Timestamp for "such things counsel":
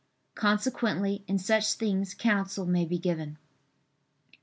1.37-2.65